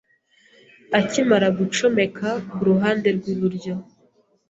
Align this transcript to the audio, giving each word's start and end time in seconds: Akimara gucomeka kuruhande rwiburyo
Akimara 0.99 1.47
gucomeka 1.59 2.27
kuruhande 2.51 3.07
rwiburyo 3.17 3.73